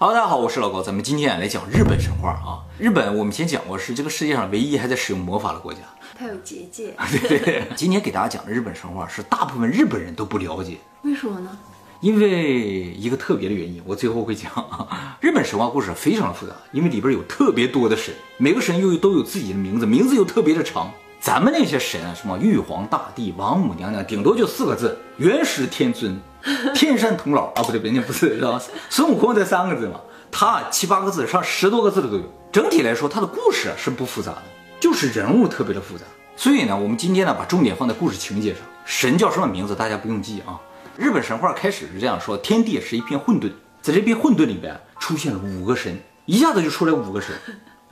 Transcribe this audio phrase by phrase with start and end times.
[0.00, 2.62] Hello，大家好，我是老高，咱们今天来讲日本神话啊。
[2.78, 5.80] 日本我们先讲过是这个世界上唯一还在使用魔法的国家。
[6.16, 11.50] 它有结界， 对对对，今天给大家讲的日本神话是大部分日本人都不了解，为什么呢？
[11.98, 14.86] 因为一个特别的原因，我最后会讲啊。
[15.20, 20.92] 日本神话故事非常的复杂，因为里边有特别多的神，每个神又都有自己的名字，名字又特别的长。
[21.20, 26.16] 咱们那些神啊，什么玉皇大帝、王母娘娘，顶多就四个字：元始天尊、
[26.74, 28.62] 天山童姥啊，不对，人家不是，知道吧？
[28.90, 30.00] 孙悟空才三个字嘛，
[30.30, 32.22] 他七八个字，上十多个字的都有。
[32.50, 34.42] 整体来说，他的故事是不复杂的，
[34.80, 36.04] 就是人物特别的复杂。
[36.36, 38.62] 所以呢，我们今天呢，把重点放在故事情节上。
[38.84, 40.58] 神叫什么名字，大家不用记啊。
[40.96, 47.34] 日本神话开始是这样说：天地是一片混沌，在这片混沌里边出现了五个神，一下子就出来五个神。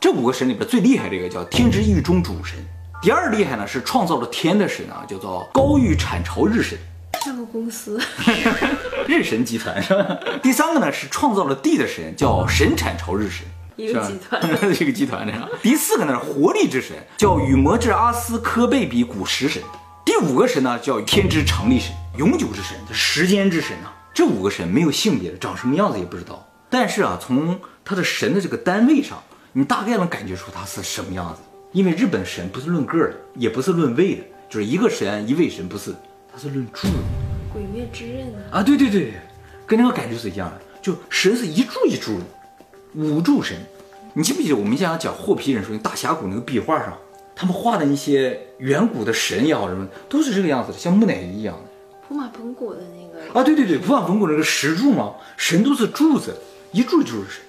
[0.00, 2.56] 这五个神里边最厉害这个叫天之狱中主神。
[3.02, 6.78] 第二厉害呢是创造了天的神啊，叫做高玉产朝日神，
[7.24, 8.00] 像个公司。
[9.06, 10.18] 日神集团是吧？
[10.42, 14.42] 第三个呢是创造了地的神，叫神产朝日神，一个集团，
[14.80, 15.48] 一个集团这样。
[15.62, 19.62] 第四个呢是活力之神，叫羽魔之阿斯科贝比古时神。
[20.04, 23.92] 第五个神呢叫天之长力神，永久之神，时间之神啊。
[24.14, 26.46] 这五个神没有性别的，长什么样子也不知道。
[26.70, 31.42] 但是啊，从他的神的这个单位上，你大概能感觉出他是什么样子。
[31.72, 35.94] 因为日本神不是论个的，也不是论位的，就是一个神一位神不是，
[36.36, 36.86] 它是论柱。
[37.50, 38.60] 鬼灭之刃啊？
[38.60, 39.14] 啊，对对对，
[39.66, 42.24] 跟那个感觉是一样的，就神是一柱一柱的，
[42.94, 43.56] 五柱神。
[44.12, 46.92] 你记不记得我们以前讲霍皮人说大峡谷那个壁画上，
[47.34, 51.62] 他们画的那些远古的神也好什么，都是这个样子的，像木乃伊一样的。
[52.06, 56.36] 普马蓬古的那个啊，对对对，普马蓬古那个石柱嘛，神都是柱子，
[56.70, 57.42] 一柱就是神。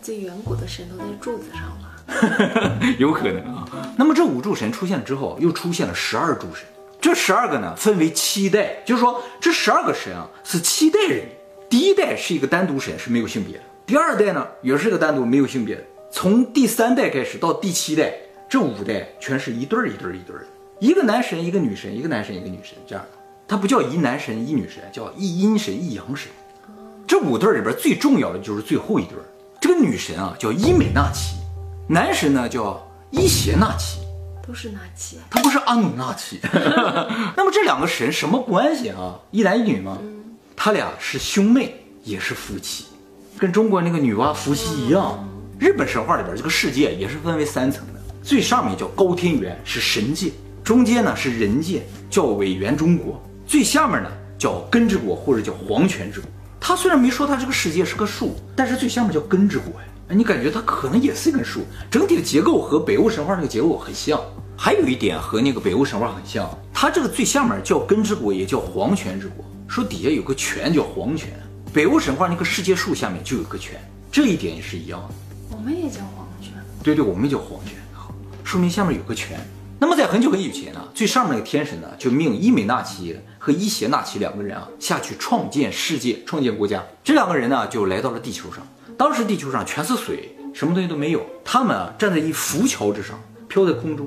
[0.00, 2.78] 最远古的神都在柱子上吧？
[2.96, 3.68] 有可能啊。
[3.98, 6.64] 那么这五柱神出现了之后，又出现了十二柱神。
[7.00, 11.24] 这十二个呢，分为七代，就是说这十二个神啊是七代人。
[11.68, 13.62] 第一代是一个单独神，是没有性别的。
[13.86, 15.82] 第二代呢，也是个单独没有性别的。
[16.10, 18.12] 从第三代开始到第七代，
[18.48, 20.46] 这五代全是一对儿一对儿一对儿的，
[20.80, 23.18] 一个男神一个女神，一个男神一个女神这样的。
[23.46, 26.28] 它不叫一男神一女神，叫一阴神一阳神。
[27.06, 29.24] 这五对儿里边最重要的就是最后一对儿，
[29.60, 31.36] 这个女神啊叫伊美娜奇。
[31.88, 33.99] 男神呢叫伊邪那岐，
[34.46, 36.40] 都是纳奇，他不是阿努纳奇。
[37.36, 39.18] 那么这两个神什么关系啊？
[39.30, 39.98] 一男一女吗？
[40.56, 42.84] 他俩是兄妹，也是夫妻，
[43.38, 45.26] 跟中国那个女娲伏羲一样。
[45.58, 50.30] 日本神话里边这个世界也是分为三层的，最上面叫高天原，是神界；
[50.64, 53.14] 中间呢是人界，叫尾原中国；
[53.46, 56.28] 最下面呢叫根之国或者叫黄泉之国。
[56.58, 59.86] 他虽然没说他这个世界是个树，但是最下面叫根之国呀。
[60.12, 64.20] 你感觉它可能也是一根树，整体的结构和北欧神话那个结构很像。
[64.56, 71.30] 还有一点和那个北欧神话很像，它这个最下面叫根之国，也叫黄泉之国，说底下有个泉叫黄泉。
[71.72, 75.14] 北欧神话那个世界树下面就有个泉，这一点也是一样的。
[75.56, 76.52] 我们也叫黄泉。
[76.82, 79.38] 对对，我们也叫黄泉，好，说明下面有个泉。
[79.78, 86.84] 那么在很久很久以前呢，最上面那个天神呢，就命伊美纳奇和伊邪那岐两个人啊下去创建世界、创建国家。
[87.02, 88.66] 这两个人呢，就来到了地球上。
[89.00, 91.24] 当时地球上全是水，什么东西都没有。
[91.42, 93.18] 他们啊站在一浮桥之上，
[93.48, 94.06] 飘在空中，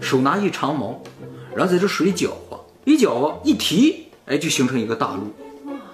[0.00, 1.00] 手拿一长矛，
[1.54, 5.32] 然后在这水里搅和，一搅和一提，哎，就形成一个大陆。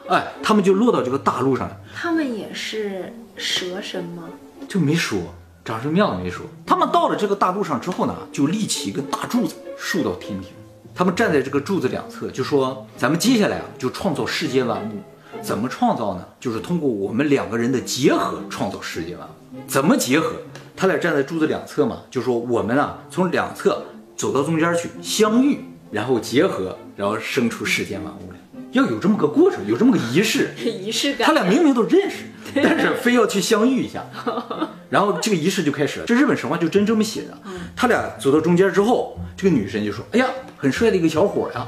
[0.08, 1.76] 哎，他们就落到这个大陆上了。
[1.94, 4.22] 他们也是蛇神吗？
[4.66, 5.18] 就没说
[5.62, 6.46] 长什么样子没说。
[6.64, 10.48] 他们到了这个大陆上之后呢，就立起一根大柱子，竖到天庭。
[10.94, 15.02] 他们站在这个柱子两侧，就说：“咱们接下来啊，就创造世间万物。”
[15.48, 16.22] 怎么创造呢？
[16.38, 19.56] 就是通过我们两个人的结合创造世界万物。
[19.66, 20.34] 怎么结合？
[20.76, 23.82] 他俩站在柱子两侧嘛，就说我们啊从两侧
[24.14, 28.38] 走到中间去相遇，然后结合，然后生出世间万物来。
[28.72, 30.50] 要有这么个过程，有这么个仪式。
[30.62, 31.26] 仪式感。
[31.26, 32.26] 他俩明明都认识，
[32.56, 34.04] 但是非要去相遇一下，
[34.90, 36.06] 然后这个仪式就开始了。
[36.06, 37.34] 这日本神话就真这么写的。
[37.74, 40.26] 他俩走到中间之后，这个女神就说：“哎呀，
[40.58, 41.66] 很帅的一个小伙呀。”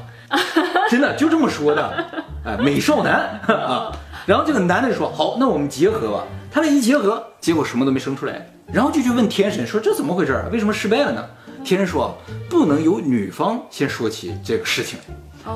[0.88, 3.92] 真的就这么说的，哎，美少男 啊。
[4.26, 8.46] 然后这个男的说：“好，那我们结合吧。”他俩一结合，结果什么都没生出来。
[8.72, 10.44] 然后就去问天神说：“这怎么回事？
[10.52, 11.24] 为什么失败了呢？”
[11.64, 12.16] 天神说
[12.48, 14.98] ：“不能由女方先说起这个事情，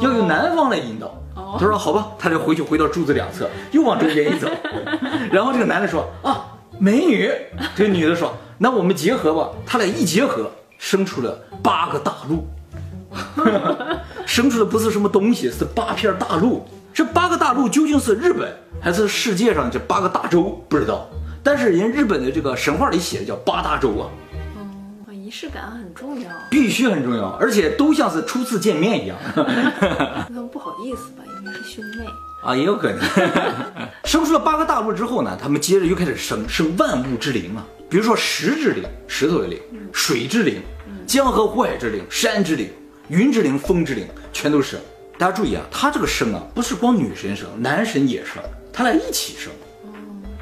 [0.00, 1.14] 要由男方来引导。”
[1.58, 4.48] 他说：“好吧。”他就回去回到柱子两侧，又往中间一走。
[5.30, 6.46] 然后这个男的说：“啊，
[6.78, 7.30] 美女。”
[7.76, 12.46] 这个女的说：“那我们结合吧。”他俩一结合，生出了八个大陆。
[14.26, 16.67] 生出的不是什么东西，是八片大陆。
[16.93, 20.65] 这八个大陆究竟是日本还是世界上这八个大洲？
[20.69, 21.09] 不知道。
[21.43, 24.09] 但是人日本的这个神话里写的叫八大洲啊。
[25.06, 29.17] 哦，仪式感很重要，必须很重要，而且都像是初次见面一样。
[30.31, 32.06] 那不好意思吧，因为是兄妹。
[32.44, 33.00] 啊，也有可能。
[34.05, 39.59] 生出了八个大陆之后呢，他们接着又开始生生万物之灵啊，比如说石之灵，石头的灵；
[39.93, 40.62] 水之灵，
[41.06, 42.69] 江河湖海之灵；山之灵，
[43.08, 44.78] 云之灵，风之灵，全都是。
[45.18, 48.42] 大家注意啊，他这个生啊，不是光女神生，男神也生，
[48.72, 49.52] 他俩一起生。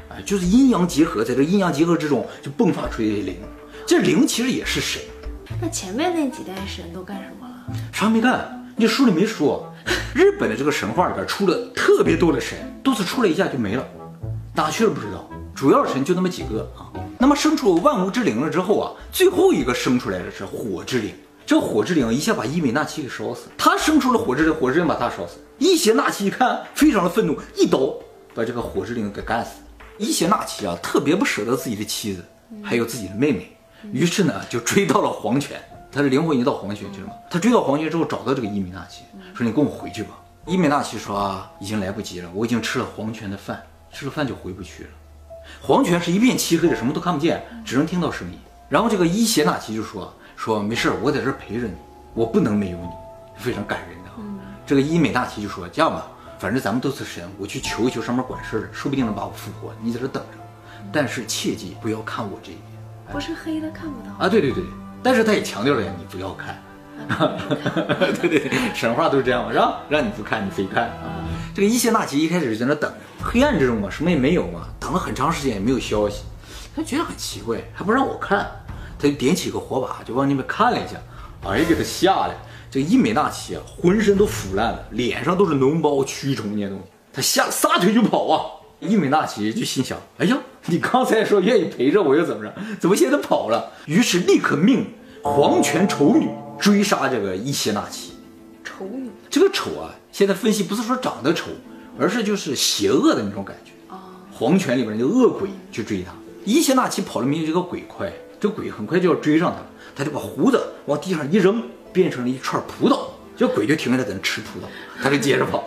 [0.09, 3.35] 哎，就是阴阳结合，在这阴阳结合之中就迸发出一些灵。
[3.85, 5.01] 这灵其实也是神，
[5.61, 7.75] 那前面那几代神都干什么了？
[7.91, 8.65] 啥没干？
[8.77, 9.69] 你书里没说。
[10.15, 13.85] 日本的这个神话里边出了特别多的神，都是出来一下就没了，
[14.55, 15.29] 哪去了不知道。
[15.53, 16.89] 主要神就那么几个啊。
[17.19, 21.13] 那么生出万物之灵了之后啊，最后一个生出来的是火之灵。
[21.45, 25.37] 这火之灵一下把伊美娜奇给烧死，他生出了火之灵，火之灵把他烧死。
[25.57, 27.93] 伊邪那岐一看，非常的愤怒，一刀
[28.33, 29.51] 把这个火之灵给干死。
[29.97, 32.23] 伊邪那岐啊，特别不舍得自己的妻子，
[32.63, 33.55] 还有自己的妹妹，
[33.91, 35.61] 于是呢就追到了黄泉。
[35.91, 37.13] 他的灵魂已经到黄泉去了嘛？
[37.29, 39.03] 他追到黄泉之后，找到这个伊美娜奇，
[39.35, 40.09] 说：“你跟我回去吧。”
[40.47, 43.61] 伊美娜奇说：“，已经来不及了，我已经吃了黄泉的饭，
[43.91, 44.89] 吃了饭就回不去了。
[45.61, 48.39] 黄泉是一片漆黑的，什么都看不见，只能听到声音。”
[48.69, 50.11] 然后这个伊邪那岐就说
[50.43, 51.73] ：“说没事，我在这陪着你，
[52.13, 52.89] 我不能没有你，
[53.37, 54.11] 非常感人的。”
[54.67, 56.05] 这个伊美娜奇就说：“这样吧，
[56.37, 59.73] 反正咱们都是神，我去求一求上面管事的，说不定能把我复活。
[59.81, 60.37] 你在这等着，
[60.91, 62.65] 但是切记不要看我这一面。”
[63.09, 64.27] 不是黑的看不到啊？
[64.27, 64.61] 对对对。
[65.01, 66.61] 但是他也强调了呀，你不要看，
[68.19, 71.23] 对 对，神话都是这样嘛，让让你不看，你非看啊。
[71.55, 72.91] 这个伊邪那岐一开始就在那等，
[73.21, 76.23] 黑暗之中嘛，什么也没有嘛，等了很长时间也没有消息，
[76.75, 78.51] 他觉得很奇怪，还不让我看，
[79.03, 80.95] 他就点起个火把，就往那边看了一下，
[81.45, 82.35] 哎，给他吓的，
[82.71, 88.45] 这个伊美那岐啊，浑身都腐烂了，脸上都是脓包、蛆虫那些东西，他吓撒腿就跑啊。
[88.79, 90.37] 伊美纳奇就心想，哎呀。
[90.67, 92.55] 你刚才说愿意陪着我又怎么着？
[92.79, 93.69] 怎么现在跑了？
[93.85, 94.87] 于是立刻命
[95.21, 98.13] 黄泉丑女追杀这个伊邪那岐。
[98.63, 101.47] 丑女，这个丑啊，现在分析不是说长得丑，
[101.99, 104.07] 而是就是邪恶的那种感觉啊。
[104.31, 106.13] 黄泉里边那个恶鬼去追他，
[106.45, 108.09] 伊邪那岐跑的没有这个鬼快，
[108.43, 111.63] 这鬼很快就要追上他了，他就把胡子往地上一扔，
[111.93, 112.99] 变成了一串葡萄，
[113.37, 114.63] 这鬼就停下来在那吃葡萄，
[115.01, 115.63] 他就接着跑，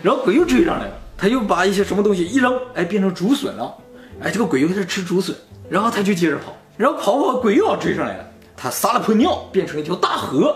[0.00, 3.74] 然后鬼又追上来了，他又把一些什么东西一扔，哎，变成竹笋了。
[4.22, 5.34] 哎，这个鬼又开始吃竹笋，
[5.68, 8.24] 然后他就接着跑，然后跑跑，鬼又要追上来了。
[8.56, 10.54] 他撒了泡尿，变成了一条大河。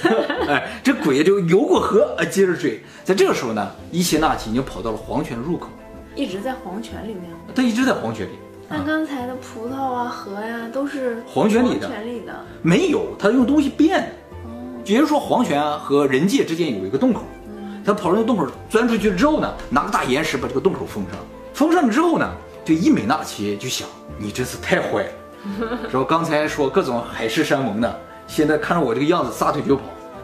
[0.48, 2.82] 哎，这鬼就游过河，哎，接着追。
[3.04, 5.68] 在这个时候呢，伊邪那岐已经跑到了黄泉入口，
[6.14, 7.24] 一直在黄泉里面。
[7.54, 8.32] 他一直在黄泉里。
[8.72, 11.86] 那刚才的葡萄啊、河呀，都是黄泉里的。
[11.86, 12.32] 黄泉里的
[12.62, 14.08] 没有，他用东西变的。
[14.84, 17.22] 也就是说黄泉啊和人界之间有一个洞口，
[17.84, 21.18] 他跑到那洞口钻出去之后呢，拿个大岩石把这个洞口封上。
[21.52, 22.28] 封上了之后呢？
[22.64, 25.10] 这伊美娜奇就想，你真是太坏了。
[25.90, 29.82] 说刚才说各种海誓山盟的，现在看着我这个样子撒腿就跑。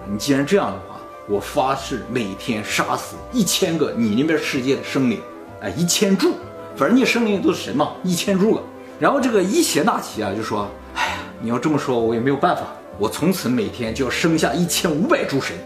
[0.09, 5.21] 你既然这样的话，我发誓每天杀死一千个你那边世界的生灵，
[5.61, 6.35] 哎，一千柱，
[6.79, 8.63] 反正你生灵都是神嘛，一千柱了。
[9.01, 12.63] 然后这个伊邪那岐啊就说，哎呀，你要这么说，我也没有办法，
[13.01, 15.57] 我从此每天就要生下一千五百诸神，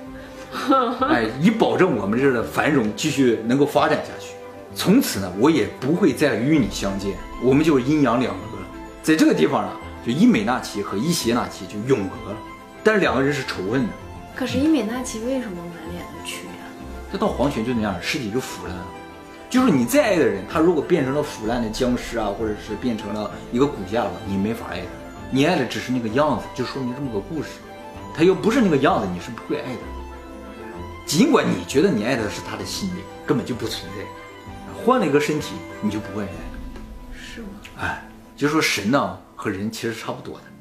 [1.07, 4.33] 哎，以保证我们这儿的繁荣继续能够发展下去。
[4.75, 7.13] 从此呢，我也不会再与你相见，
[7.45, 8.67] 我们就阴阳两隔了。
[9.03, 9.71] 在这个地方呢，
[10.07, 12.39] 就伊美那岐和伊邪那岐就永隔了。
[12.83, 13.93] 但是两个人是仇恨的。
[14.35, 16.65] 可是伊美那岐为什么满脸的蛆呀？
[17.13, 18.85] 他到黄泉就那样，尸体就腐烂了。
[19.53, 24.87] 就是你再爱的人，他如果变成了腐烂的僵尸啊，或者是变成了一个骨架了，你没法爱他。
[25.31, 27.51] 你爱的只是那个样子，就说明这么个故事。
[28.17, 29.81] 他又不是那个样子，你是不会爱的。
[31.05, 34.83] 尽管你觉得你爱的是他的心灵，根本就不存在。
[34.83, 36.33] 换了一个身体，你就不会爱了，
[37.13, 37.49] 是吗？
[37.79, 38.03] 哎，
[38.35, 40.52] 就说神呢和人其实差不多的，哎，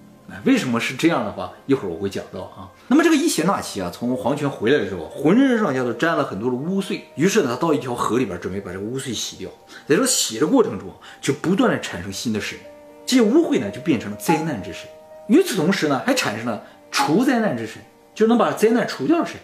[0.46, 1.52] 为什么是这样的话？
[1.66, 2.70] 一会儿我会讲到啊。
[2.88, 9.50] 那么这个伊邪那岐啊，从黄泉回来的时候，浑身上下都沾了很多的污秽，于是呢，他到一条河里边，准备把这个污秽洗掉。
[9.88, 10.90] 在这洗的过程中，
[11.22, 12.58] 就不断的产生新的神，
[13.06, 14.90] 这些污秽呢就变成了灾难之神。
[15.28, 16.62] 与此同时呢，还产生了
[16.92, 17.82] 除灾难之神，
[18.14, 19.36] 就能把灾难除掉的神，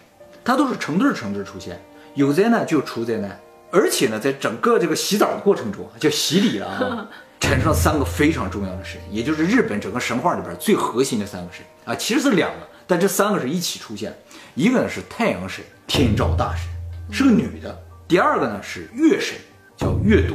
[0.44, 1.80] 它都是成对成对出现，
[2.14, 3.38] 有灾难就除灾难。
[3.70, 7.08] 而且呢，在整个这个洗澡的过程中，叫洗礼了啊，
[7.40, 14.16] 产生了三个非常重要的神，也就是日本整个神话里边最核心的三个神啊，其实是两个，但这三个是一起出现。
[14.54, 16.68] 一个呢是太阳神天照大神，
[17.10, 17.70] 是个女的；
[18.08, 19.36] 第二个呢是月神，
[19.76, 20.34] 叫月读；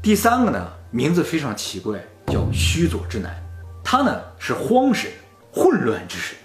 [0.00, 3.34] 第三个呢名字非常奇怪，叫须佐之男，
[3.82, 5.10] 他呢是荒神，
[5.52, 6.36] 混乱之神。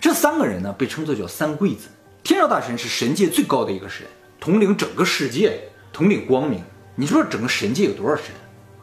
[0.00, 1.88] 这三个人呢被称作叫三贵子。
[2.22, 4.06] 天照大神是神界最高的一个神。
[4.40, 5.60] 统领整个世界，
[5.92, 6.62] 统领光明。
[6.94, 8.26] 你说整个神界有多少神？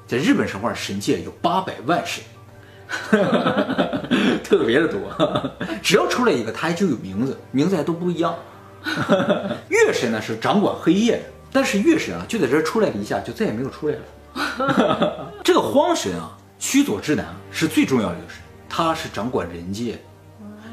[0.08, 2.24] 在日本神话，神界有八百万神，
[4.42, 5.00] 特别的多。
[5.84, 8.34] 只要出来一个，他就有名字，名字还都不一样。
[9.68, 15.34] 月神呢是掌管黑夜的，但是月神啊，就在这儿出来了一下，就再也没有出来了。
[15.44, 18.38] 这个荒神啊，须佐之男啊是最重要的一个神，
[18.70, 20.00] 他是掌管人界。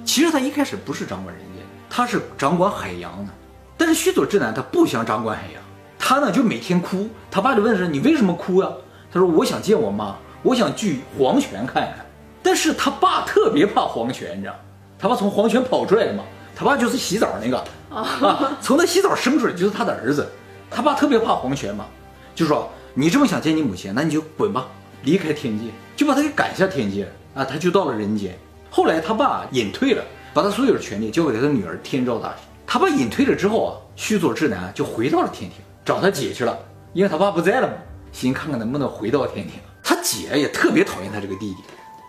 [0.05, 3.33] 其实他一开始不是掌管人界，他是掌管海洋的。
[3.77, 5.61] 但是须佐之男他不想掌管海洋，
[5.99, 7.09] 他呢就每天哭。
[7.33, 8.69] 他爸就问说：“你为什么哭呀？”
[9.15, 12.05] 他说：“我想见我妈，我想去黄泉看看。”
[12.43, 14.55] 但是他爸特别怕黄泉，你知道，
[14.99, 16.25] 他爸从黄泉跑出来的嘛。
[16.57, 20.29] 他爸就是洗澡那个啊，从那洗澡生出来就是他的儿子。
[20.69, 21.87] 他爸特别怕黄泉嘛，
[22.35, 24.67] 就说：“你这么想见你母亲，那你就滚吧，
[25.05, 28.37] 离开天界。”就把他给赶下天界啊，他就到了人间。
[28.69, 30.03] 后来他爸隐退了，
[30.33, 32.39] 把他所有的权利交给他的女儿天照大神。
[32.67, 36.59] 他爸隐退了之后啊，须佐之男就回到了天庭找他姐去了，
[36.93, 37.75] 因为他爸不在了嘛，
[38.15, 39.61] 寻看看能不能回到天庭。
[39.83, 41.63] 他姐也特别讨厌他这个弟弟，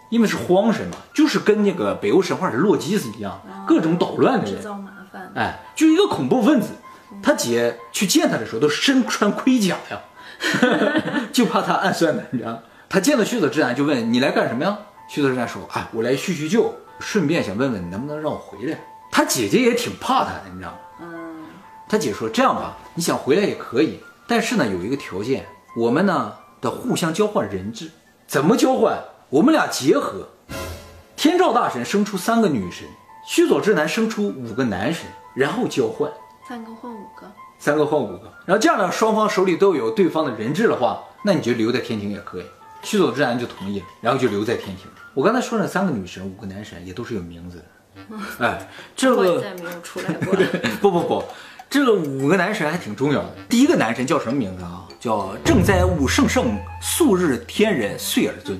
[0.10, 5.30] 因为是荒神嘛，就是跟那个北欧神话的洛基斯一样，各种捣乱的人，制造麻烦。
[5.36, 6.70] 哎，就一个恐怖分子。
[7.22, 10.02] 他姐去见他的时候都身穿盔甲呀，
[11.34, 14.78] 就怕他暗算的，你知道他见到须佐之男就问你来干什么呀？
[15.08, 18.78] 须佐之男说：“啊，我来叙叙旧，顺便想问问你能不能让我回来。”
[19.12, 20.78] 他姐姐也挺怕他的，你知道吗？
[21.02, 21.46] 嗯，
[21.88, 25.46] 他姐说：“这样吧，你想回来也可以，但是呢有一个条件，
[25.76, 27.92] 我们呢得互相交换人质。
[28.28, 28.98] 怎么交换？
[29.30, 30.28] 我们俩结合，
[31.16, 32.88] 天照大神生出三个女神，
[33.28, 35.06] 须佐之男生出五个男神，
[35.36, 36.10] 然后交换。”
[36.48, 42.46] 三个换五个，三个换五个，然后这样呢，双方手里都有对方的人质的话，那你就留在天庭也可以。
[42.84, 44.86] 须佐之男就同意了，然后就留在天庭。
[45.16, 47.66] 我刚才说那三个女神，五个男神也都是有名字的。
[48.46, 49.42] 哎，这个没有
[49.82, 50.36] 出来过。
[50.80, 51.24] 不不不，
[51.68, 53.30] 这个五个男神还挺重要的。
[53.50, 54.85] 第一个男神叫什么名字啊？
[55.06, 58.60] 叫正哉武圣圣，素日天人岁尔尊。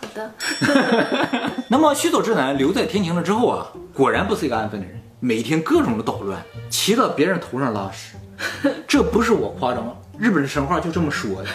[0.00, 0.32] 好的，
[1.68, 8.16] 那么须佐之男留在天庭了之后啊，果然不是一个安分的人，每天各种的捣乱，骑到别人头上拉屎。
[8.88, 11.48] 这不是我夸张，日本的神话就这么说的，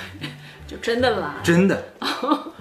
[0.67, 1.37] 就真的啦。
[1.41, 1.83] 真的。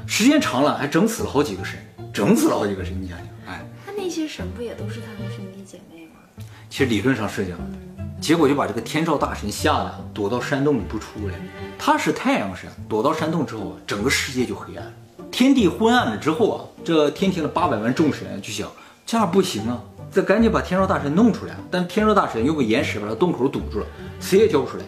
[0.06, 1.78] 时间长了，还整死了好几个神，
[2.10, 6.42] 整死了好几个神，你想想，哎，他那些神不也都是他的兄弟姐妹吗？
[6.70, 7.89] 其实理论上是这样的。
[8.20, 11.34] 结果就把这个天照大神吓得躲到山洞里不出来。
[11.78, 14.92] 他是太阳神，躲到山洞之后，整个世界就黑暗了，
[15.30, 18.70] 天地昏暗了之后啊，这天庭的八百万众神就想，
[19.06, 21.56] 这样不行啊，得赶紧把天照大神弄出来。
[21.70, 23.86] 但天照大神用个岩石把他洞口堵住了，
[24.20, 24.84] 谁也交不出来。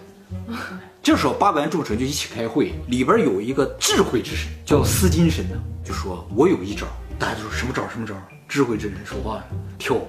[1.03, 6.87] 这时候八百万众神就一起开会，里边有一个智慧之神叫司金神呢，就说我有一招。
[7.19, 7.89] 大家就说什么招？
[7.89, 8.15] 什么招？
[8.49, 9.45] 智慧之神说话了，
[9.79, 10.07] 跳舞，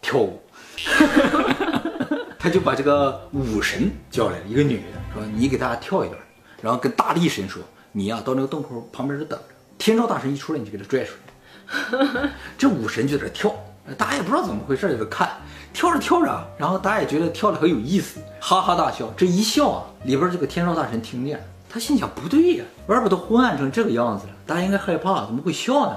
[0.00, 0.42] 跳舞。
[2.38, 6.20] 他就把这个武神叫来了，一个女的，说你给大家跳一段，
[6.60, 7.62] 然后跟大力神说，
[7.92, 9.44] 你呀、到那个洞口旁边就等着，
[9.78, 12.30] 天照大神一出来你就给他拽出来。
[12.58, 13.54] 这武神就在这跳，
[13.96, 15.30] 大家也不知道怎么回事，在这看，
[15.72, 19.12] 跳着跳着，然后大家也觉得跳的很有意思，哈哈大笑。
[19.16, 25.96] 这一笑啊，里边这个天照大神听见了，他心想不对呀，外边都昏暗成这个样子了，大家应该害怕，怎么会笑呢？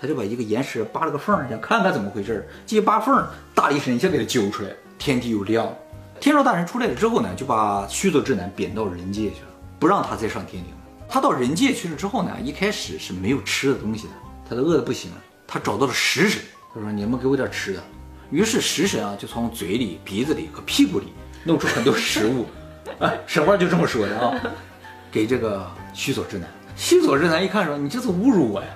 [0.00, 2.46] 他就把一个岩石扒了个缝儿，想看看怎么回事儿。
[2.66, 5.76] 这一扒缝儿，大力神一下给他揪出来，天地又亮了。
[6.20, 10.72] 天照大神出来了之后呢，就把须佐之男贬到人界去了，不让他再上天庭。
[11.08, 14.12] 他到人界去了之后呢，一开始是没有吃的东西的，
[14.48, 15.16] 他都饿得不行了。
[15.46, 16.42] 他找到了食神，
[16.74, 17.82] 他说：“你们给我点吃的。”
[18.30, 21.06] 于是食神啊，就从嘴里、鼻子里和屁股里
[21.44, 22.46] 弄出很多食物。
[23.00, 24.38] 哎，神话就这么说的啊，
[25.10, 26.48] 给这个须佐之男。
[26.76, 28.68] 须佐之男一看说：“你这是侮辱我呀！”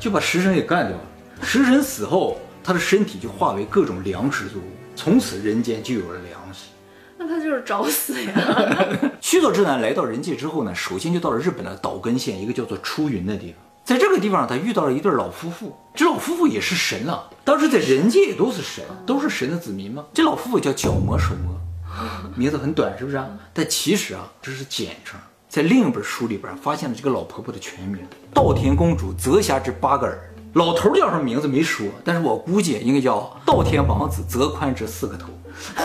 [0.00, 1.02] 就把食神给干掉了。
[1.42, 4.64] 食神死后，他的身体就化为各种粮食作物，
[4.96, 6.68] 从此人间就有了粮食。
[7.18, 8.32] 那他就是找死呀！
[9.20, 13.56] 须佐之男来到人界之后呢，首先就到了日本的岛根县一个叫做出云的地方。
[13.84, 15.76] 在这个地方，他遇到了一对老夫妇。
[15.94, 20.06] 这老夫妇也是神了，当时在人界也都是神，都是神的子民嘛。
[20.14, 21.60] 这老夫妇叫角魔手魔，
[22.36, 23.28] 名字很短，是不是啊？
[23.52, 25.20] 但其实啊，这是简称。
[25.50, 27.98] 在另一本书里边发现了这个老婆婆的全名：
[28.32, 30.32] 稻田公主泽霞之八个儿。
[30.52, 35.28] 老头叫什么名字没说，但是我估计应该叫稻田王子泽宽之四个头。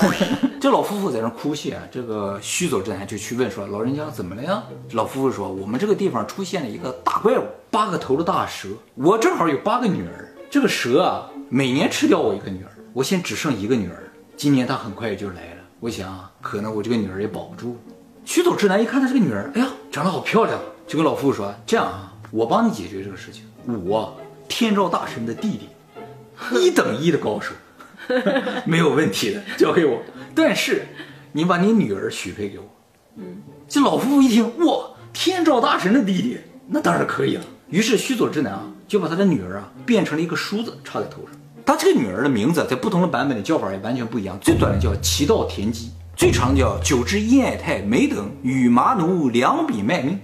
[0.62, 4.62] 这老夫妇在那哭泣啊，这个须佐之男就去问说：“老人家怎么了呀？”
[4.94, 8.70] 老夫妇说：“我们这个地方出现了一个大怪物，八个头的大蛇。
[8.94, 14.04] 我正好有八个女儿，这个蛇啊，每年吃掉我一个女儿，我现在只剩一个女儿。
[14.38, 17.76] 今年它很快就来了，我想可能我这个女儿也保不住。”
[18.26, 23.44] 须佐之男一看她是个女儿，哎呀，长得好漂亮，就跟老夫妇说：“这样啊，我帮你解决这个事情。
[23.86, 25.70] 我天照大神的弟弟，
[26.60, 27.54] 一等一的高手。
[28.66, 30.02] ”没有问题的，交给我。
[30.34, 30.88] 但是
[31.32, 32.66] 你把你女儿许配给我。
[33.18, 37.44] 嗯，这老夫妇一听，哇，天照大神的弟弟，那当然可以了。
[37.70, 41.32] 于是须佐之男啊，就把他的女儿啊变成了一个梳子插在头上。
[41.66, 44.38] 他这个女儿的名字在不同的版本的叫法也完全不一样。
[44.40, 50.18] 最短的叫祈道田姬，最长叫九只阴爱泰，每等与麻奴两笔卖命。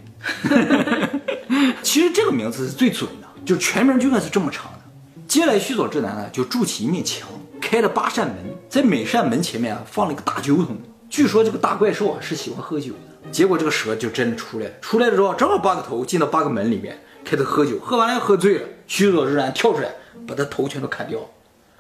[1.84, 4.80] 其实这个名字是最准的，就全名就应该是这么长的。
[5.28, 7.28] 接下来须佐之男呢，就筑起一面墙，
[7.60, 8.38] 开了八扇门，
[8.70, 10.78] 在每扇门前面啊放了一个大酒桶。
[11.10, 13.30] 据说这个大怪兽啊是喜欢喝酒的。
[13.30, 19.90] 结果这个蛇就真的出来了，出来的时候正好八个头进到八个门里面，开始喝酒，喝完了又喝醉了，须佐之男跳出来
[20.26, 21.20] 把他头全都砍掉。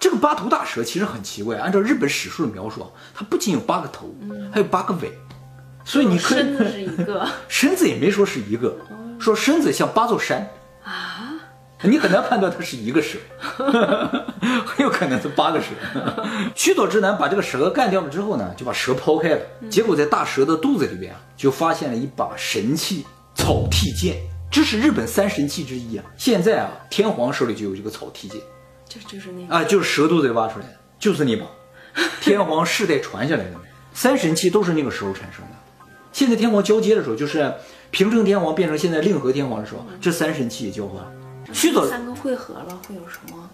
[0.01, 4.11] 这个八头大蛇其实很奇怪，按照日本史书的描述，它不仅有八个头，
[4.51, 5.11] 还有八个尾，
[5.85, 8.75] 所以你可以身子是一个， 身子也没说是一个，
[9.19, 10.49] 说身子像八座山。
[10.83, 11.33] 啊，
[11.83, 13.19] 你很难判断它是一个蛇，
[14.65, 15.67] 很有可能是八个蛇。
[16.55, 23.05] 须佐之男把这个蛇干掉了之后呢，就把蛇抛开了，结果在大蛇的肚子里边啊，就发现了一把神器
[23.35, 24.17] 草剃剑，
[24.49, 26.03] 这是日本三神器之一啊。
[26.17, 28.41] 现在啊，天皇手里就有这个草剃剑。
[28.91, 31.45] 就就是那个啊，就是蛇肚子里挖出来的，就是那把，
[32.19, 33.51] 天皇世代传下来的
[33.93, 35.51] 三神器都是那个时候产生的。
[36.11, 37.53] 现在天皇交接的时候，就是
[37.89, 41.01] 平成天皇变成现在令和天皇的时候，这三神器也交换。
[41.53, 43.49] 须佐三个汇合了会有什么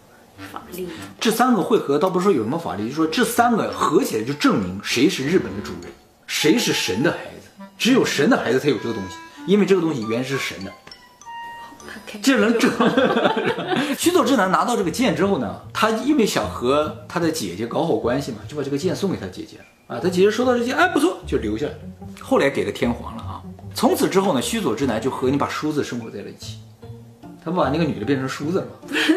[0.52, 0.92] 法力呢？
[1.20, 5.92] 这三个汇合倒不是说有什么法力，就说这三个合起来就证明谁是日本的主人，
[6.26, 9.16] 谁是神的孩子，只有神的孩子才有这个东西，
[9.48, 10.72] 因为这个东西原是神的。
[12.22, 12.72] 这能整？
[13.98, 20.00] 须佐之男拿到这个剑之后呢，他因为想和他的姐姐搞好关系嘛，就把这个剑送给他姐姐了啊。
[20.02, 21.80] 他姐姐收到这剑，哎，不错，就留下来了。
[22.22, 23.42] 后来给了天皇了啊。
[23.74, 26.58] 从此之后呢，须佐之男就和你把梳子生活在了一起。
[27.44, 28.72] 他不把那个女的变成梳子了吗？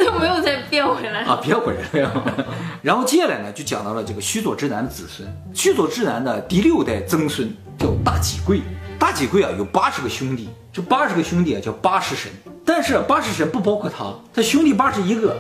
[0.04, 2.47] 他没有再变回来啊，变回来了。
[2.80, 8.61] 然后接下来呢，就讲到了这个须佐之男的子孙，须佐之男的第六代曾孙叫大己贵。
[8.99, 12.30] 大己贵啊，有八十个兄弟，这八十个兄弟啊叫八十神。
[12.73, 15.37] 但是八十神不包括他，他兄弟八十一个，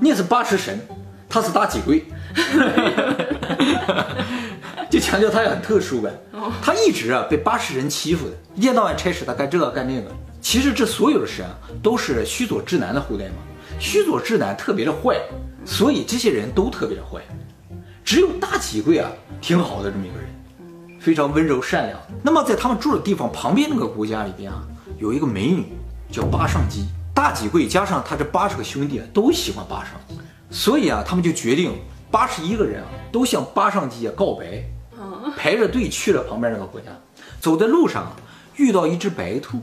[0.00, 0.84] 你是八十神，
[1.28, 2.04] 他是大几贵，
[4.90, 6.10] 就强调他也很特殊呗。
[6.60, 10.10] 他一直啊被八十人欺负的，一天到晚差使他干这个干那个。
[10.40, 13.36] 其实这所有的神啊都是须佐之男的后代嘛。
[13.78, 15.16] 须佐之男特别的坏，
[15.64, 17.20] 所以这些人都特别的坏，
[18.04, 19.08] 只有大几贵啊
[19.40, 20.24] 挺好的这么一个人。
[20.98, 21.96] 非常温柔善良。
[22.20, 24.60] 那么在他们住的地方旁边那个国家里边啊，
[24.98, 25.66] 有一个美女
[26.14, 26.86] 叫八上姬。
[27.12, 30.16] 大几贵加上他这八十个兄弟都喜欢八上姬，
[30.48, 31.72] 所以啊，他们就决定
[32.08, 34.62] 八十一个人啊都向八上姬啊告白，
[35.36, 36.86] 排着队去了旁边那个国家。
[37.40, 38.14] 走在路上
[38.54, 39.60] 遇到一只白兔，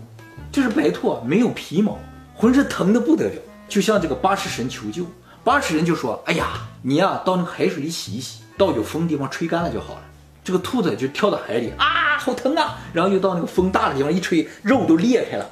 [0.52, 1.98] 这只白兔啊没有皮毛，
[2.36, 5.06] 浑身疼的不得了，就向这个八十神求救。
[5.46, 10.02] 八十人就说：“哎呀，你呀到那个海水里洗一洗，到有风的地方吹干了就好了。”
[10.44, 12.80] 这个兔子就跳到海里啊，好疼啊！
[12.94, 15.48] 然后又到那个风大的地方一吹，肉都裂开了，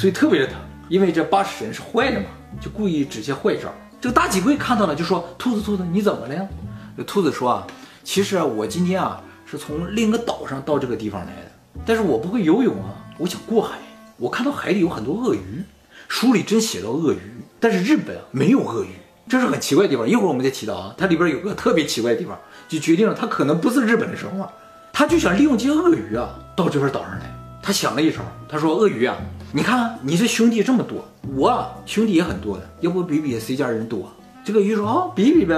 [0.00, 0.56] 所以特别的疼。
[0.88, 2.26] 因为这八十神是坏的嘛，
[2.58, 3.68] 就故意指些坏招。
[4.00, 6.48] 这个大几贵看到了，就说：“兔子，兔子，你怎么了呀？”
[6.96, 7.66] 这兔子说：“啊，
[8.02, 11.52] 其实啊，我今天啊是从另一个岛上到这个地方来的，
[11.84, 13.76] 但是我不会游泳啊，我想过海。
[14.16, 15.62] 我看到海里有很多鳄鱼，
[16.08, 17.20] 书里真写到鳄鱼，
[17.60, 18.88] 但是日本啊没有鳄鱼，
[19.28, 20.08] 这是很奇怪的地方。
[20.08, 22.36] 一会儿我们再提到啊，它里边有个特别奇怪的地方。”
[22.68, 24.50] 就决定了它可能不是日本的神话，
[24.92, 27.36] 他就想利用这些鳄鱼啊到这边岛上来。
[27.62, 29.16] 他想了一招，他说：“鳄鱼啊，
[29.52, 34.10] 你看你这兄弟这么多，我兄弟也很多的，要不比比谁家人多？”
[34.44, 35.54] 这个鱼说：“啊，比比呗。”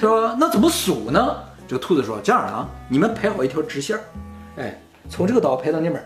[0.00, 3.98] 他说：“那怎么数呢？”这个兔子说：“这样啊，你们排好一条直线，
[4.56, 6.02] 哎，从这个岛排到那边，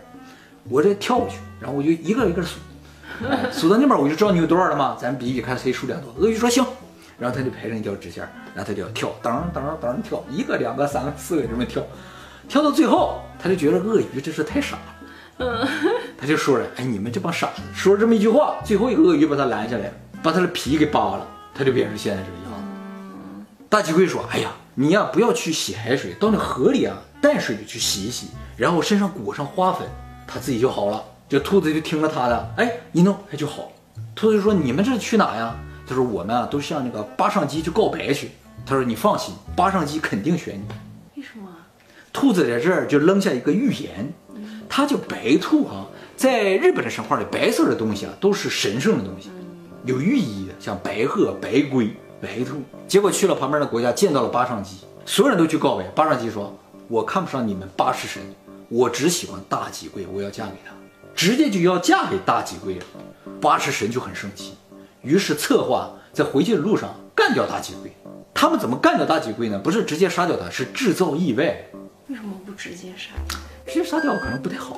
[0.69, 2.59] 我这跳过去，然后我就一个一个数，
[3.53, 6.65] 数到那边我就知道你有多少了嘛，咱比比看谁数量多。”鳄鱼说：“行。”
[7.19, 11.81] 然后他就排成一条直线，然后他就要跳，噔噔噔跳，一个、两个、三个、四个这么跳，
[12.49, 14.83] 跳到最后，他就觉得鳄鱼真是太傻了，
[15.39, 15.69] 嗯，
[16.23, 23.45] 他就说了，哎，你们这帮傻子，说了这么一句话，最后一个鳄鱼把他拦下来，把他的皮给扒了，他就变成现在这个样子。
[23.69, 29.85] 大鸡贵说，哎呀，你呀不要去洗海水，到那河里啊淡水里去洗一洗，然后身上裹上花粉，
[30.29, 31.03] 他自己就好了。
[31.29, 33.73] 这兔子就听了他的，哎，一弄哎就好。
[34.15, 35.57] 兔子就说，你们这是去哪呀？
[35.85, 38.31] 他说：“我们啊，都向那个八上鸡去告白去。”
[38.65, 40.65] 他说：“你放心，八上鸡肯定选你。”
[41.21, 41.49] 为什么？
[42.13, 44.13] 兔子在这儿就扔下一个预言，
[44.69, 45.87] 他叫白兔啊。
[46.23, 49.29] 在日本的神话里，白色的东西啊都是神圣的东西，
[49.85, 52.63] 有寓意的，像白鹤、白龟、白兔。
[52.87, 55.83] 结果去了旁边的国家，见到了八上姬，所有人都去告白。
[55.97, 56.57] 八上姬说
[56.87, 58.23] ：“我看不上你们八十神，
[58.69, 60.73] 我只喜欢大吉贵，我要嫁给他。”
[61.13, 62.85] 直接就要嫁给大吉贵了。
[63.41, 64.55] 八十神就很生气。
[65.01, 67.93] 于是策划在回去的路上干掉大吉贵。
[68.33, 69.59] 他们怎么干掉大吉贵呢？
[69.59, 71.45] 不是直接杀掉他，是制造意外。
[72.07, 73.11] 为什么不直接杀？
[73.67, 74.77] 直接杀掉可能不太好，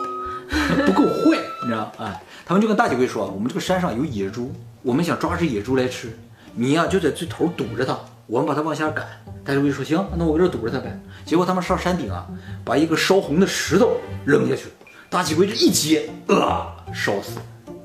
[0.86, 6.16] 不够坏，你知道哎，他们就跟大吉贵说：“我们这个山上有野猪，我们想抓只野猪来吃。
[6.54, 9.06] 你呀就在最头堵着它，我们把它往下赶。
[9.44, 10.98] 大吉贵说行，那我搁这堵着他呗。
[11.24, 12.26] 结果他们上山顶啊，
[12.64, 14.64] 把一个烧红的石头扔下去，
[15.10, 17.42] 大吉贵这一接，啊，烧死了。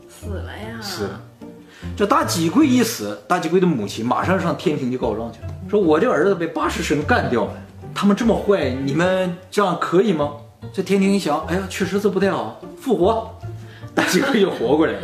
[0.07, 0.79] 死了呀！
[0.81, 1.21] 死了。
[1.97, 7.53] 这大吉贵一死，大吉贵的母亲马上上天庭去告状去了，说我这儿子被八十神干掉了，
[7.93, 10.31] 他们这么坏，你们这样可以吗？
[10.71, 13.35] 这天庭一想，哎呀，确实是不太好，复活，
[13.95, 14.99] 大吉贵又活过来了。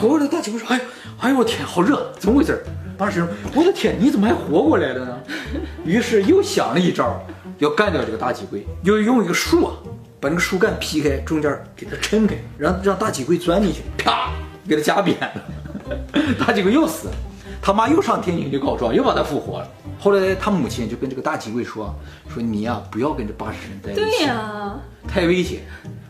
[0.00, 0.84] 活过来，大吉贵说，哎呀，
[1.20, 2.62] 哎呦我天，好热，怎么回事？
[2.96, 5.18] 八十神，我的天，你怎么还活过来了呢？
[5.84, 7.20] 于是又想了一招，
[7.58, 9.74] 要干掉这个大吉贵，就用一个树啊，
[10.20, 14.30] 把那个树干劈开，中间给它撑开，让让大吉贵钻进去，啪，
[14.68, 15.42] 给它夹扁了。
[16.38, 17.14] 大吉贵又死了，
[17.60, 19.68] 他妈又上天庭去告状，又把他复活了。
[20.02, 21.94] 后来他母亲就跟这个大吉贵说
[22.28, 25.60] ：“说你呀、不要跟这八十神在一起，对呀、太危险，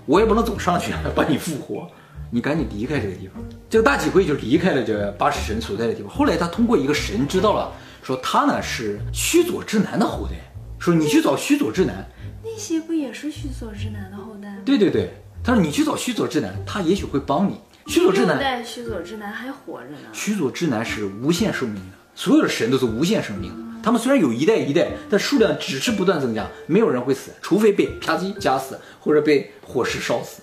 [0.07, 1.87] 我也不能总上去把你复活，
[2.31, 6.11] 你赶紧离开这个地方。”这个大吉贵就离开了这八十神所在的地方。
[6.11, 7.71] 后来他通过一个神知道了，
[8.03, 10.37] 说他呢是须佐之男的后代，
[10.79, 12.09] 说你去找须佐之男。
[12.43, 14.63] 那些不也是须佐之男的后代吗？
[14.65, 15.13] 对对对，
[15.45, 17.61] 他说你去找须佐之男，他也许会帮你。
[17.89, 20.09] 须佐之六男，代须佐之男还活着呢。
[20.15, 21.83] 须佐之男是无限寿命的，
[22.15, 23.72] 所有的神都是无限生命的。
[23.83, 30.43] 他们虽然有一代一代，但数量只是不断增加，没有人会死，除非被啪叽夹死，或者被火石烧死。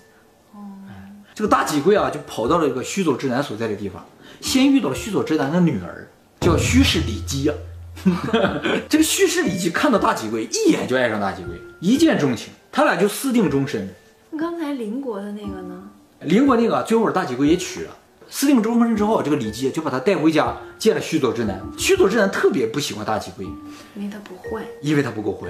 [0.52, 0.58] 哦
[1.34, 4.04] 这个大吉贵啊，就跑到了一个须佐之男所在的地方，
[4.40, 6.06] 先遇到了须佐之男的女儿，
[6.40, 7.54] 叫须氏里姬啊。
[8.88, 13.88] 这个须氏里姬看到大吉贵，一眼就爱上大吉贵，一见钟情，他俩就私定终身。
[14.38, 15.82] 刚才邻国的那个呢？
[16.20, 17.96] 邻国那个最后把大吉贵也娶了。
[18.30, 21.60] 私定终身之后，这个李姬就把他带回家见了须佐之男。
[21.76, 23.44] 须佐之男特别不喜欢大吉贵，
[23.96, 24.64] 因为他不坏。
[24.80, 25.48] 因为他不够坏。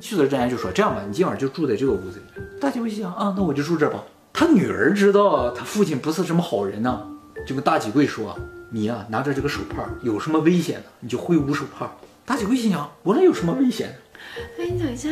[0.00, 4.02] 须佐之男就说：“这样吧，你今晚就住在这个屋子里面。”大吉贵心想啊，那我就住这儿吧。
[4.32, 7.06] 他女儿知道他父亲不是什么好人呢，
[7.46, 8.38] 就跟大吉贵说
[8.70, 11.92] ：“你呀、拿着这个手帕，有什么危险呢，你就挥舞手帕。”
[12.24, 13.94] 大吉贵心想：“我能有什么危险呢？
[14.58, 15.10] 哎，你等一下，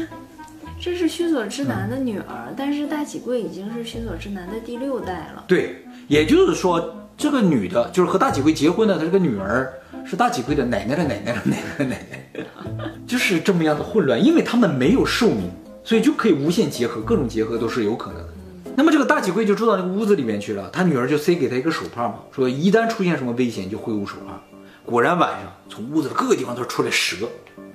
[0.81, 5.44] 这是须佐之男的女儿，但是大喜贵已经是须佐之男的第六代了。
[5.46, 9.71] 对，也就是说，这个女的，就是和大几贵结婚的，她这个女儿
[10.07, 12.45] 是大几贵的奶奶的奶奶的奶奶的奶奶，
[13.07, 14.25] 就是这么样的混乱。
[14.25, 15.51] 因为他们没有寿命，
[15.85, 18.29] 所以就可以无限结合，各种结合都是有可能的。
[18.75, 24.41] 那么这个大几贵就住到那个屋子里面去了，他女儿就塞给他一个手帕嘛，说一旦出现什么危险就挥舞手帕。
[24.87, 27.29] 果然晚上从屋子的各个地方都出来蛇，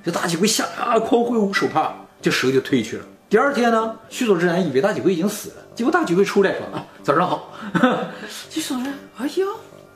[0.03, 3.05] 这大几贵吓啊，狂挥舞手帕，这蛇就退去了。
[3.29, 7.51] 第二天呢，须佐之男以为大几贵已经死了，结果大几贵出来说啊，早上好。
[8.49, 9.45] 须佐之男，哎呀，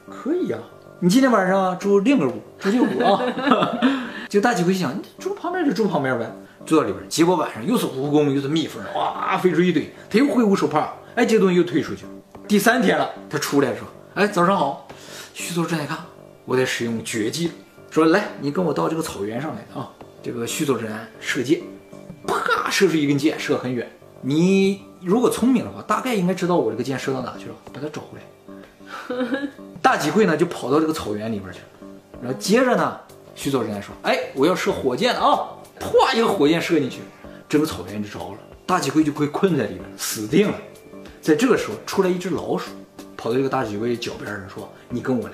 [0.08, 0.60] 可以呀、
[1.00, 3.20] 你今天晚上住另个屋，住这屋啊。
[4.30, 6.32] 就大吉贵想，你住旁边就住旁边呗，
[6.68, 7.04] 住到里边。
[7.10, 12.12] 结果晚上又是蜈蚣又是蜜蜂，哇，飞出一堆，他又挥舞手帕，哎，这东西又退出去了。
[12.48, 14.88] 第三天了，他出来说，哎，早上好。
[15.34, 15.98] 徐佐之男一看，
[16.46, 17.54] 我在使用绝技了，
[17.90, 19.90] 说来，你跟我到这个草原上来啊。
[20.22, 21.60] 这个徐佐之男射箭，
[22.28, 23.92] 啪，射出一根箭，射很远。
[24.22, 29.48] 你如果聪明的话，大概应该知道我这个箭射到哪去了，把它找回来。
[29.82, 31.90] 大吉贵呢就跑到这个草原里边去了，
[32.22, 33.00] 然后接着呢，
[33.36, 35.48] 徐佐之男说：“哎，我要射火箭了啊！”
[35.80, 37.00] 啪，一个火箭射进去，
[37.48, 40.56] 整个草原就着了，大吉贵就被困在里面，死定了。
[41.22, 42.72] 在这个时候，出来一只老鼠，
[43.16, 45.34] 跑到这个大吉贵脚边上说：“你跟我来。”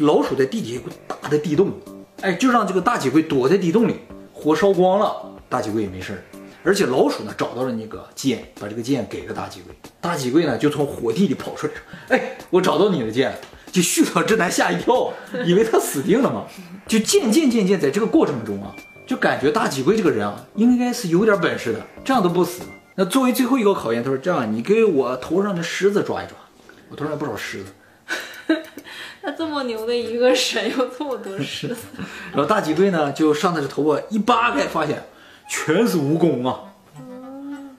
[0.00, 1.72] 老鼠在地底下有个大的地洞，
[2.20, 3.96] 哎，就让这个大吉贵躲在地洞里，
[4.32, 5.16] 火烧光了，
[5.48, 6.22] 大吉贵也没事。
[6.68, 9.74] 而且老鼠呢找到了那个剑，把这个剑给了大吉贵。
[10.02, 11.80] 大吉贵呢就从火地里跑出来，说
[12.14, 13.36] ：“哎，我找到你的剑了。”
[13.72, 15.10] 就旭草之男吓一跳，
[15.46, 16.44] 以为他死定了嘛。
[16.86, 18.76] 就渐渐渐渐在这个过程中啊，
[19.06, 22.60] 就感觉大吉贵这个人啊，应该是有点本事的，这样都不死。
[22.96, 26.36] 那作为最后一个考验，他说：“这样，你给我头上的虱子抓一抓，
[26.90, 27.72] 我头上有不少虱子。”
[29.22, 31.76] 他这么牛的一个神，有这么多狮子，
[32.32, 35.02] 然后大吉贵呢，就上他的头发一扒开，发现
[35.48, 36.60] 全是蜈蚣啊。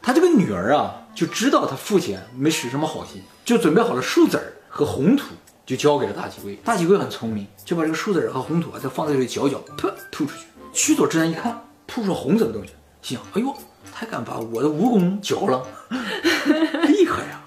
[0.01, 5.25] 他这个女儿啊，就知道他父亲没使什么好心，就准备好了树籽儿和红土，
[5.65, 6.55] 就交给了大吉贵。
[6.63, 10.45] 大吉贵很聪明，就把这个树籽儿和红土啊，再放在这里搅搅，噗吐出去。
[10.73, 13.53] 须佐之男一看，吐出红色的东西，心想：哎呦，
[13.93, 15.63] 他敢把我的蜈蚣嚼了，
[16.87, 17.41] 厉害呀！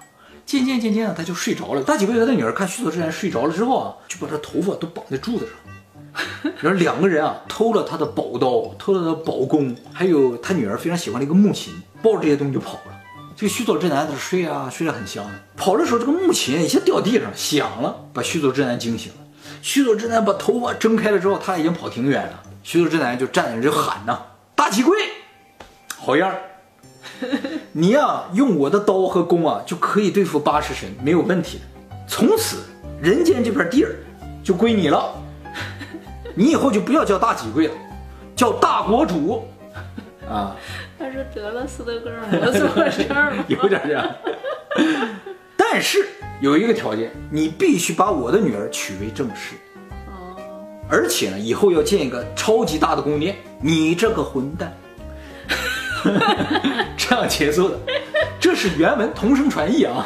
[0.45, 1.81] 渐渐渐渐的，他就睡着了。
[1.81, 5.55] 大吉贵和他女儿看须佐之男睡着了之后啊，就把他头发都绑在柱子上。
[6.61, 12.93] 然后两个人啊，偷了他的宝刀，偷了他的宝弓，还有他女儿非常喜欢的一个木琴，抱着这些东西就跑了。
[13.35, 15.25] 这个须佐之男在这睡啊，睡得很香。
[15.57, 19.17] 跑的时候，这个木琴一下掉地上，响了，把须佐之男惊醒了。
[19.63, 22.43] 须佐之男把头发睁开了之后，他已经跑挺远了。
[22.61, 24.19] 须佐之男就站在那就喊呐
[24.53, 24.95] ：“大吉贵，
[25.97, 26.41] 好样儿！
[27.73, 31.63] 你呀、用我的刀和弓啊，就可以对付八十神，没有问题的。
[32.07, 32.57] 从此
[33.01, 33.95] 人间这片地儿
[34.43, 35.11] 就归你了。”
[36.35, 37.73] 你以后就不要叫大几贵了，
[38.35, 39.47] 叫叫大国主，
[40.29, 40.53] 啊，
[40.99, 43.31] 他是得了斯德哥尔摩综合症吗？
[43.47, 44.05] 有点这样。
[45.55, 46.05] 但是
[46.41, 49.55] 有一个条件，你必须把我的女儿娶为正室，
[50.07, 50.35] 哦，
[50.89, 53.37] 而且呢，以后要建一个超级大的宫殿。
[53.61, 54.73] 你这个混蛋，
[56.97, 57.77] 这样结束的，
[58.41, 60.05] 这是原文同声传译啊。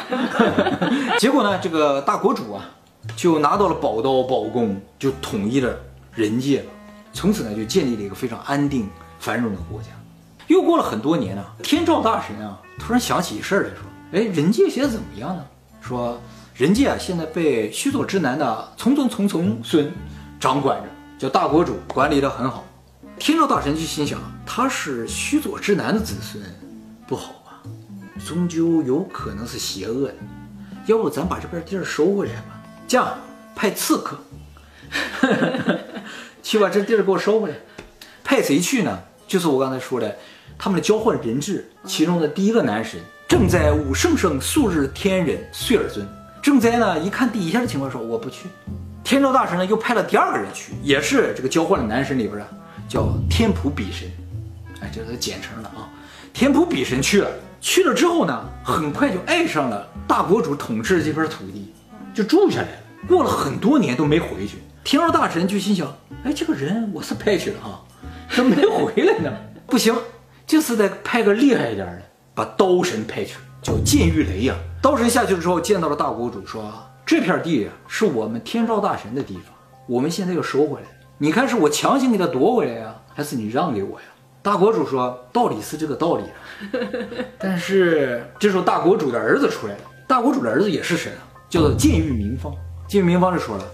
[1.18, 2.70] 结果呢，这个大国主啊，
[3.16, 5.76] 就拿到了宝刀宝弓，就统一了
[6.18, 6.66] 人界了。
[7.12, 8.88] 从此呢，就建立了一个非常安定
[9.20, 9.88] 繁荣的国家。
[10.48, 13.78] 又过了很多年啊，天照大神啊，突然想起一事儿来说
[14.12, 15.44] ：“哎，人界现在怎么样呢？”
[15.80, 16.20] 说
[16.54, 19.92] 人界啊，现在被须佐之男的从从从从孙
[20.40, 22.64] 掌管着，叫大国主，管理得很好。
[23.18, 26.42] 天照大神就心想，他是须佐之男的子孙，
[27.06, 27.62] 不好吧？
[28.26, 30.14] 终究有可能是邪恶的。
[30.86, 32.60] 要不咱把这片地儿收回来吧？
[32.86, 33.08] 这样
[33.54, 34.16] 派刺客
[36.48, 37.56] 去把这地儿给我收回来。
[38.24, 38.98] 派谁去呢？
[39.26, 40.16] 就是我刚才说的，
[40.56, 46.08] 他们的交换人质其中的第一个男神正在武圣圣素日天人岁尔尊。
[46.40, 48.48] 正在呢一看底下的情况说我不去。
[49.04, 52.48] 天照大神呢又派了第二个人去，也是这个交换的男神里边啊，
[52.88, 54.10] 叫天普比神，
[54.80, 55.86] 哎，这是简称的啊。
[56.32, 57.30] 天普比神去了，
[57.60, 61.74] 去了之后呢，很快就爱上了大国主统治的这片土地，
[62.14, 62.78] 就住下来了。
[63.06, 64.56] 过了很多年都没回去，
[64.88, 65.86] 天照大神就心想，
[66.24, 67.84] 哎，这个人我是派去了啊，
[68.34, 69.30] 怎么没回来呢？
[69.66, 69.94] 不行，
[70.46, 72.02] 这次得派个厉害一点的，
[72.34, 74.54] 把刀神派去了，叫剑玉雷呀。
[74.80, 76.72] 刀神下去了之后，见到了大国主，说
[77.04, 79.54] 这片地是我们天照大神的地方，
[79.86, 80.86] 我们现在要收回来。
[81.18, 84.06] 你看是我强行给他夺回来呀，还是你让给我呀？
[84.40, 86.32] 大国主说，道理是这个道理啊，
[87.38, 92.50] 但是这时候大国主的儿子出来了，大国主的儿子也是神啊，叫做剑玉明方。
[92.88, 93.64] 剑玉明方就说了，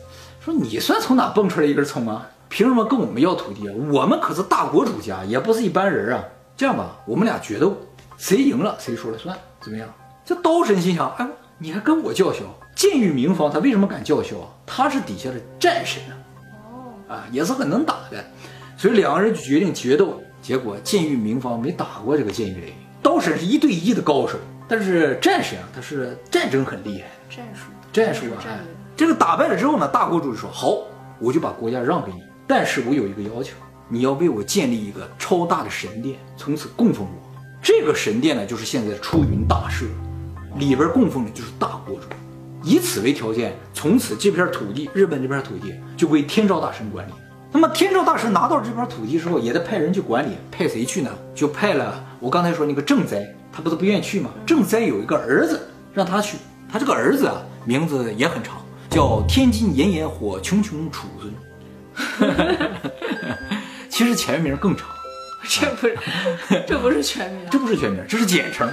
[0.45, 2.29] 说你算从哪蹦出来一根葱啊？
[2.51, 3.73] 凭什么跟我们要土地啊？
[3.91, 6.23] 我们可是大国主家，也不是一般人啊。
[6.55, 7.75] 这样吧，我们俩决斗，
[8.19, 9.89] 谁赢了谁说了算，怎么样？
[10.23, 11.27] 这刀神心想，哎，
[11.57, 12.41] 你还跟我叫嚣？
[12.77, 14.49] 剑玉明方他为什么敢叫嚣啊？
[14.67, 16.03] 他是底下的战神
[17.09, 18.23] 啊，啊，也是很能打的，
[18.77, 20.21] 所以两个人就决定决斗。
[20.43, 24.37] 结果剑玉明方没打过这个剑玉雷，刀神是一对一的高手，
[24.69, 28.45] 但是战神啊，他是战争很厉害，战术，战术啊。
[28.97, 30.79] 这个打败了之后呢，大国主就说好，
[31.19, 33.55] 我就把国家让给你，但是我有一个要求，
[33.89, 37.41] 你要为我建立一个超大的神殿，从此供奉我。
[37.61, 39.87] 这个神殿呢，就是现在的出云大社，
[40.59, 42.03] 里边供奉的就是大国主。
[42.63, 47.13] 以此为条件，从此这片土地，日本这片土地就归天照大神管理。
[47.51, 51.11] 那么天照大神拿到这片土地之后，也得派人去管理，派谁去呢？
[51.35, 54.31] 就派了我刚才说那个正哉，他不是不愿意去吗？
[54.47, 55.61] 正哉有一个儿子，
[55.93, 56.39] 让他去。
[56.73, 58.57] 他这个儿子啊，名字也很长，
[58.95, 61.35] 叫天津炎炎火琼琼楚尊。
[63.91, 64.87] 其实前名更长，
[65.49, 65.99] 这不是，
[66.65, 67.45] 这不是全名。
[67.51, 68.73] 这不是全名，这是简称。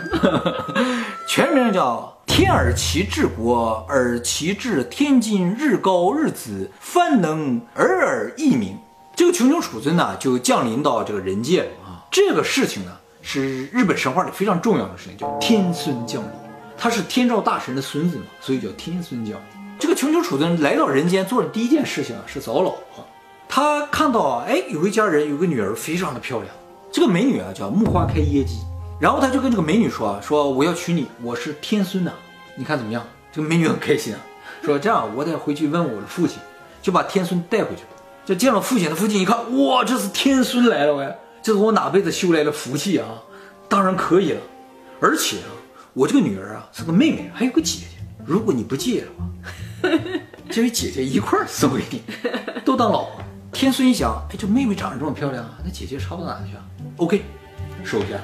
[1.27, 8.77] 全名叫天而其治国，而其治天津日高日子，方能尔尔一名。
[9.15, 12.05] 这个穷穷楚尊呢，就降临到这个人界了啊。
[12.11, 12.91] 这个事情呢，
[13.23, 16.29] 是日本神话里非常重要的事情，叫天孙降临。
[16.77, 19.60] 他是天照大神的孙子嘛，所以叫天孙降临。
[19.81, 23.03] 这个琼琼楚尊来到人间做的第一件事情啊，是找老婆。
[23.49, 26.53] 他看到啊，哎，有一家人有个女儿非常的漂亮，
[26.91, 28.59] 这个美女啊叫木花开耶姬，
[28.99, 32.11] 然后他就跟这个美女说啊，说我要娶你，我是天孙呐，
[32.55, 33.03] 你看怎么样？
[33.31, 34.19] 这个美女很开心啊，
[34.63, 36.37] 说这样我得回去问我的父亲，
[36.79, 37.87] 就把天孙带回去了。
[38.23, 43.07] 就见了父亲，他父亲一看，哇，这是天孙来了喂，这是我哪辈子修来的福气啊，
[43.67, 44.41] 当然可以了。
[44.99, 45.49] 而且啊，
[45.93, 47.87] 我这个女儿啊是个妹妹，还有个姐姐，
[48.23, 49.25] 如果你不介意的话，
[50.49, 52.01] 这位姐姐一块儿送给你，
[52.65, 53.21] 都当老婆。
[53.51, 56.63] 天孙一想，哎，这妹妹长得这么漂亮，那姐姐差不到哪去啊
[56.97, 57.23] ？OK，
[57.83, 58.17] 收下。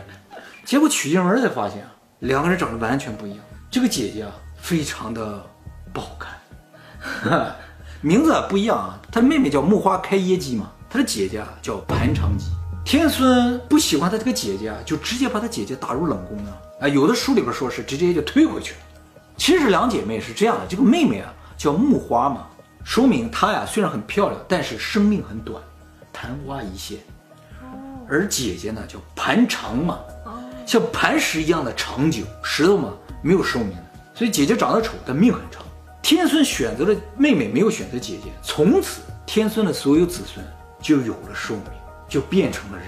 [0.64, 3.40] 结果娶进门才发现啊，两个人长得完全不一样。
[3.70, 5.46] 这个姐姐啊，非常的
[5.94, 7.56] 不好看，
[8.02, 9.00] 名字不一样啊。
[9.12, 12.46] 她妹妹叫木花开耶姬嘛，她的姐姐啊叫盘长姬。
[12.86, 16.58] 天孙不喜欢他这个姐姐啊，就直接把他姐姐打入冷宫了。
[16.80, 18.80] 啊，有的书里边说是直接就推回去了。
[19.36, 22.48] 其实两姐妹是这样的，这个妹妹啊叫木花嘛，
[22.84, 25.62] 说明她呀虽然很漂亮，但是生命很短，
[26.14, 27.00] 昙花一现。
[28.08, 30.00] 而姐姐呢叫盘长嘛，
[30.66, 35.64] 像磐石一样的长久，石头嘛没有寿命的，所以姐姐长得丑，但命很长。
[36.02, 40.46] 天孙选择了妹妹，没有选择姐姐，从此天孙的所有子孙
[40.80, 41.64] 就有了寿命，
[42.08, 42.88] 就变成了人。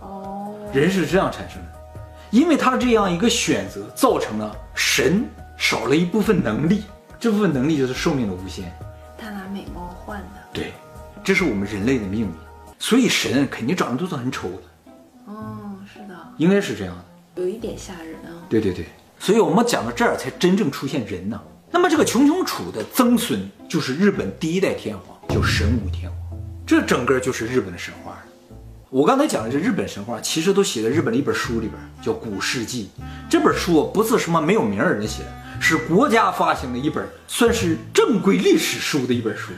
[0.00, 6.84] 哦，人是这样产生的，因为他这样一个选择，造成了神少了一部分能力，
[7.20, 8.72] 这部分能力就是寿命的无限。
[9.18, 10.40] 他拿美貌换的。
[10.52, 10.72] 对，
[11.24, 12.30] 这是我们人类的命运。
[12.78, 14.62] 所以神肯定长得都是很丑的，
[15.26, 17.42] 哦，是的，应该是这样的。
[17.42, 18.30] 有一点吓人啊。
[18.48, 18.86] 对对对，
[19.18, 21.40] 所以我们讲到这儿才真正出现人呢。
[21.72, 28.16] 那么这个穷穷楚的曾孙就是日本第一代天皇，叫神武天皇，这整个就是日本的神话。
[28.90, 32.88] 我刚才讲的这日本神话，其实都写在日本的一本书里边，叫《古世纪》。
[33.28, 39.52] 这本书不是什么没有名的人写的，是国家发行的一本，算是正规历史书的一本书。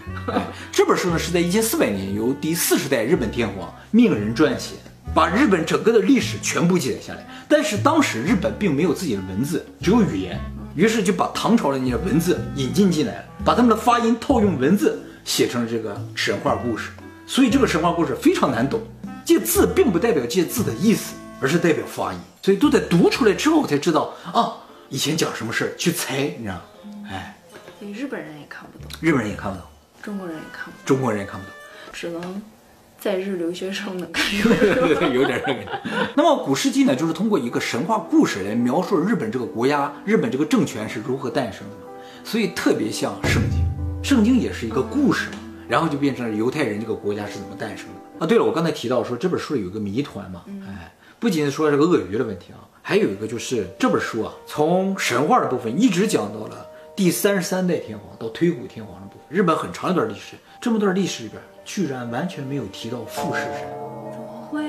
[0.73, 4.77] 这本书呢是在一千四百年由第四十代日本天皇命人撰写，
[5.15, 7.27] 把日本整个的历史全部记载下来。
[7.49, 10.41] 但是当时日本并没有自己的文字，只有语言，
[10.75, 16.91] 于是就把唐朝的那些文字引进进来了，把他们的发音套用文字写成了这个神话故事。
[17.27, 18.81] 所以这个神话故事非常难懂。
[19.25, 24.55] 这字并不代表这字的意思，而是代表发音，所以都得读出来之后才知道啊，
[24.90, 26.62] 以前讲什么事儿去猜，你知道吗？
[27.09, 27.37] 哎，
[27.79, 29.66] 所以日本人也看不懂，日本人也看不懂，
[30.03, 31.55] 中国人也看不懂，中国人也看不懂，
[31.92, 32.42] 只能
[32.98, 35.81] 在日留学生能看懂，有点这个。
[36.16, 41.76] 那么古世纪呢，就是通过一个神话故事来描述日本这个国家、日本这个政权是如何诞生的，
[42.24, 43.64] 所以特别像圣经，
[44.03, 48.24] 圣经也是一个故事嘛，然后就变成了犹太人这个国家是怎么诞生的。
[48.24, 56.66] 啊，对了，我刚才提到说这本书里有一个谜团嘛，哎，不仅是说这个鳄鱼的问题啊，还有一个就是这本书啊，从神话的部分一直讲到了
[56.97, 63.53] 第三十三代天皇到推古天皇的部分，日本很长一段历史，这么段历史里边居然完全没有提到富士山，
[64.11, 64.62] 怎么会？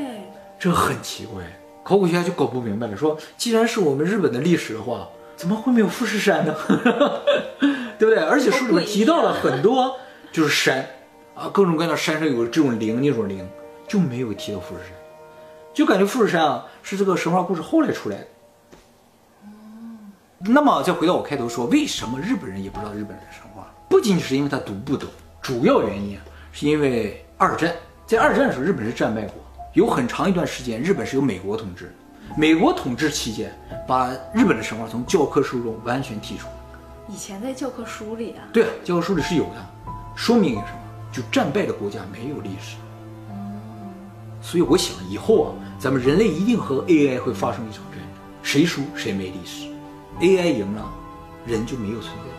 [0.59, 1.43] 这很奇怪，
[1.83, 6.55] 考古学家就搞不明白了，说既然是我们日本的历史的话，怎么会没有富士山呢？
[7.97, 8.17] 对不对？
[8.17, 9.97] 而且书里面提到了很多
[10.31, 10.87] 就是山。
[11.33, 13.49] 啊，各种各样的山上有这种灵，那种灵
[13.87, 14.91] 就没有提到富士山，
[15.73, 18.27] 就感觉富士山啊是这个神话故事后来出来的。
[20.39, 23.71] 那么再回到我开头说，为什么日本人也不知道日本人的神话？
[23.87, 25.07] 不仅仅是因为他读不懂，
[25.41, 27.73] 主要原因啊是因为二战，
[28.07, 29.35] 在二战的时候日本是战败国，
[29.73, 31.93] 有很长一段时间日本是由美国统治，
[32.35, 33.55] 美国统治期间
[33.87, 36.47] 把日本的神话从教科书中完全剔除。
[37.07, 38.41] 以前在教科书里啊？
[38.51, 39.65] 对啊，教科书里是有的，
[40.15, 40.79] 说明什么？
[41.11, 42.77] 就战败的国家没有历史，
[44.41, 49.67] 所以我想以后啊，咱们人类一定和 AI 会发生一场战争，谁输谁没历史
[50.19, 50.91] ，AI 赢了，
[51.45, 52.30] 人就没有存在。